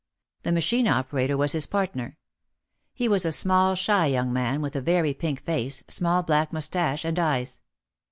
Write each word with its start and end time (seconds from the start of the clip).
The 0.41 0.51
machine 0.51 0.87
operator 0.87 1.37
was 1.37 1.51
his 1.51 1.67
partner. 1.67 2.17
He 2.91 3.07
was 3.07 3.23
a 3.23 3.31
small 3.31 3.75
shy 3.75 4.07
young 4.07 4.33
man 4.33 4.59
with 4.59 4.75
a 4.75 4.81
very 4.81 5.13
pink 5.13 5.45
face, 5.45 5.83
small 5.89 6.23
black 6.23 6.51
moustache 6.51 7.05
and 7.05 7.19
eyes. 7.19 7.61